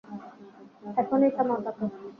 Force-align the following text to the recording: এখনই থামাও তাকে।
এখনই 0.97 1.29
থামাও 1.35 1.59
তাকে। 1.65 1.85